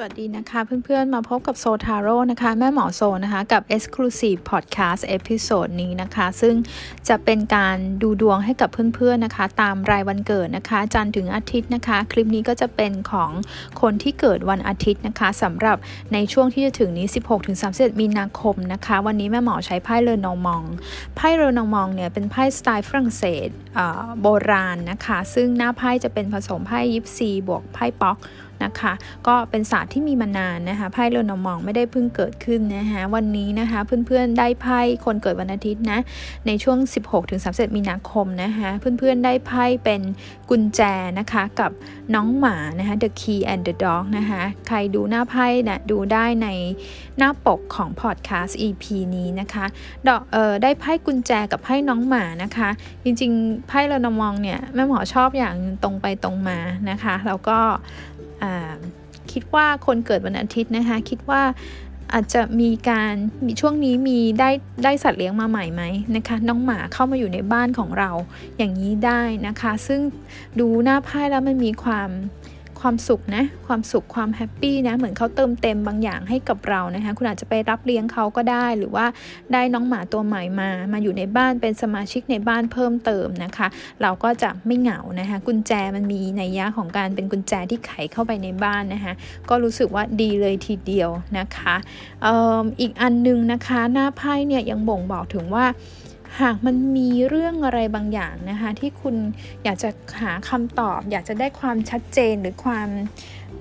[0.00, 6.54] สวัสดีนะคะเพื่อนๆมาพบกับโซทาโร่นะคะ แม่หมอโซนะคะ กับ Exclusive Podcast episode นี้นะคะ ซึ่ง
[7.08, 13.30] จะเป็นการดูดวงให้กับเพื่อนๆนะคะ ตามรายวันเกิดนะคะ จันทร์ถึงอาทิตย์นะคะ คลิปนี้ก็จะเป็นของ
[13.80, 15.76] คนที่เกิดวันอาทิตย์นะคะสำหรับ
[16.12, 17.06] ในช่วงที่จะถึงนี้
[17.54, 20.62] 16-31 มีนาคมนะคะ วันนี้แม่หมอใช้ไพ่เลอนอร์มองด์
[21.16, 23.48] ไพ่เลอนอร์มองด์เนี่ยเป็นไพ่สไตล์ฝรั่งเศส
[24.22, 28.18] โบราณนะคะ ซึ่งหน้าไพ่จะเป็นผสมไพ่ยิปซีบวกไพ่ป๊อก
[28.64, 28.92] นะคะ
[29.26, 35.98] ก็เป็นศาสตร์ที่มีมานานนะคะไพ่เรนมองไม่ได้เพิ่งเกิดขึ้นนะคะวันนี้นะคะเพื่อนๆได้ไพ่คนเกิดวันอาทิตย์นะ
[36.46, 40.02] ในช่วง 16ถึง31มีนาคมนะคะเพื่อนๆได้ไพ่เป็น
[40.50, 40.80] กุญแจ
[41.18, 41.70] นะคะกับ
[42.14, 46.48] น้องหมานะคะ The Key and the Dog นะคะใครดูหน้าไพ่นะดูได้ใน
[47.18, 48.84] หน้าปกของพอดแคสต์ EP
[49.16, 49.64] นี้นะคะ
[50.08, 52.68] ดอกเออได้ไพ่กุญแจกับไพ่น้องหมานะคะ
[53.04, 56.58] จริงๆไพ่เรนมองเนี่ยแม่หมอชอบอย่างตรงไปตรงมา
[56.90, 57.58] นะคะ แล้วก็
[59.32, 61.42] คิดว่าคนเกิดวันอาทิตย์นะคะ คิดว่า
[62.14, 63.14] อาจจะมีการ
[63.46, 64.50] มีช่วงนี้มีได้
[64.84, 65.82] ได้สัตว์เลี้ยงมาใหม่ไหม
[66.16, 68.10] นะคะ น้องหมาเข้ามาอยู่ในบ้านของเรา
[68.58, 70.00] อย่างนี้ได้นะคะ ซึ่ง
[70.60, 72.08] ดูหน้าไพ่แล้วมันมีความ
[72.80, 79.06] ความสุขนะ ความสุขความแฮปปี้นะ เหมือนเขาเติมเต็มบางอย่างให้กับเรานะคะ คุณอาจจะไปรับเลี้ยงเขาก็ได้ หรือว่า
[79.52, 83.66] ได้น้องหมาตัวใหม่มา มาอยู่ในบ้านเป็นสมาชิกในบ้านเพิ่มเติมนะคะ
[84.02, 89.12] เราก็จะไม่เหงานะคะ กุญแจมันมีในยะของการเป็นกุญแจที่ไขเข้าไปในบ้านนะคะ
[89.48, 91.74] ก็รู้สึกว่าดีเลยทีเดียวนะคะ
[92.24, 92.26] อ
[92.60, 95.66] ออีกอันนึงนะคะ หน้าไพ่เนี่ยยังบ่งบอกถึงว่า
[96.40, 99.16] หากมันมีเรื่องอะไรบางอย่างนะคะที่คุณ
[99.64, 99.90] อยากจะ
[100.20, 102.88] หาคำตอบ อยากจะได้ความชัดเจนหรือความ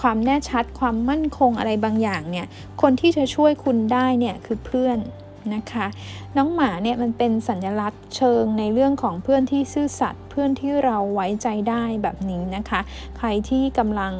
[0.00, 2.46] ความแน่ชัดความมั่นคงอะไรบางอย่างเนี่ย
[2.82, 4.98] คนที่จะช่วยคุณได้เนี่ยคือเพื่อน
[5.54, 5.86] นะคะ
[6.36, 12.80] น้องหมาเนี่ยมันเป็นสัญลักษณ์เชิงในเรื่องของเพื่อนที่ซื่อสัตย์เพื่อนที่เราไว้ใจได้แบบนี้นะคะ
[13.16, 14.14] ใครที่กำลัง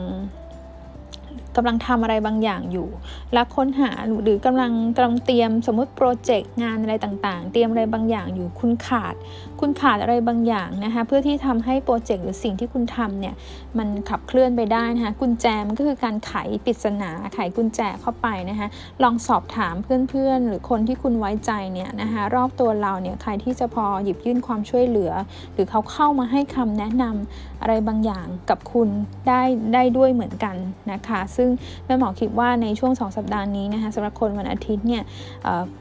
[1.56, 2.88] กำลังทำอะไรบางอย่างอยู่
[3.32, 3.90] และค้นหา
[4.22, 9.14] หรือกำลังกำลังเตรียมสมมติโปรเจกต์งานอะไรต่างๆ เตรียมอะไรบางอย่างอยู่คุณขาด
[9.60, 13.34] คุณขาดอะไรบางอย่างนะคะเพื่อที่ทำให้โปรเจกต์หรือสิ่งที่คุณทำเนี่ย
[13.78, 16.32] มันขับเคลื่อนไปได้นะคะกุญแจมันก็คือการไข
[16.64, 18.68] ปริศนาไขกุญแจเข้าไปนะคะ
[19.02, 25.12] ลองสอบถามเพื่อนๆ หรือคนที่คุณไว้ใจเนี่ยนะคะรอบตัวเราเนี่ยใครที่จะพอหยิบยื่นความช่วยเหลือ
[25.54, 28.88] หรือเขาเข้ามาให้คำแนะนำอะไรบางอย่างกับคุณ
[29.28, 29.42] ได้
[29.74, 30.56] ได้ด้วยเหมือนกัน
[30.92, 31.41] นะคะซึ่ง
[31.86, 35.02] แม่หมอคิดว่าในช่วง 2 สัปดาห์นี้นะคะสำหรับคนวันอาทิตย์เนี่ย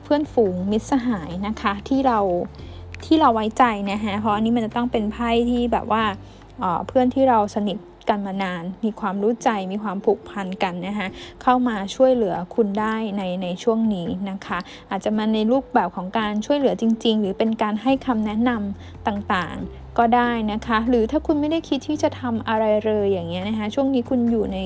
[0.03, 2.19] เพื่อนฝูงมิตรสหายนะคะที่เรา
[3.05, 6.03] ที่เราไว้ใจนะคะเพราะอันนี้มันจะต้องเป็นไพ่ที่แบบว่า
[6.88, 7.77] เพื่อนที่เราสนิท
[8.09, 11.07] กันมานาน มีความรู้ใจ มีความผูกพันกันนะคะ
[11.41, 14.57] เข้ามาช่วยเหลือคุณได้ในในช่วงนี้นะคะ
[14.89, 24.59] อาจจะมาในรูปแบบของการช่วยเหลือจริง ๆ หรือเป็นการให้คำแนะนำต่างๆ ก็ได้นะคะ หรือถ้าคุณไม่ได้คิดที่จะทำอะไรเลยอย่างเงี้ยนะคะ ช่วงนี้คุณอยู่ใน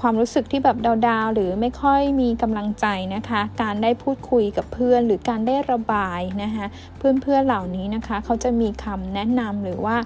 [0.00, 6.66] ความรู้สึกที่แบบดาวๆ หรือไม่ค่อยมีกำลังใจนะคะ การได้พูดคุยกับเพื่อนหรือการได้ระบายนะคะ
[6.98, 9.96] เพื่อนๆเหล่านี้นะคะ เขาจะมีคำแนะนำหรือว่า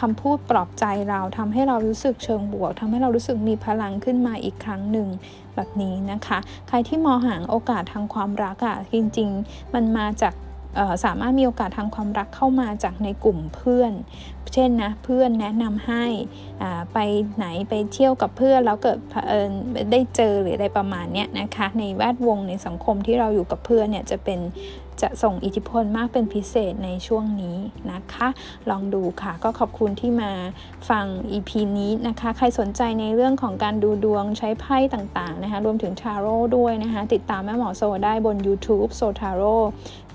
[0.00, 5.08] คำพูดปลอบใจเราทำให้เรารู้สึกเชิงบวกทำให้เรารู้สึกมีพลังขึ้นมาอีกครั้งหนึ่ง
[5.54, 6.38] แบบนี้นะคะ
[6.68, 10.34] ใครที่มองหาโอกาสทางความรักอะ่ะจริง ๆ มันมาจาก
[11.04, 13.92] สามารถมีโอกาสทางความรักเข้ามาจากในกลุ่มเพื่อน
[14.54, 16.04] เช่นนะเพื่อนแนะนำให้
[16.92, 16.98] ไป
[17.36, 18.98] ไหนไปเที่ยวกับเพื่อนแล้วเกิด
[19.92, 24.40] ได้เจอหรืออะไรประมาณนี้นะคะในแวดวงในสังคมที่เราอยู่กับเพื่อนเนี่ยจะเป็น
[25.02, 27.58] จะส่งอิทธิพลมากเป็นพิเศษในช่วงนี้
[27.92, 28.28] นะคะ
[28.70, 30.30] ลองดูค่ะ ก็ขอบคุณที่มา
[30.90, 31.04] ฟัง
[31.36, 39.56] EP นี้นะคะ ใครสนใจในเรื่องของการดูดวงใช้ไพ่ต่างๆนะคะ รวมถึงทาโร่ด้วยนะคะ ติดตามแม่หมอโซได้บน YouTube โซทาโร่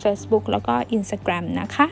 [0.04, 1.88] Facebook แล้วก็ Instagram นะคะ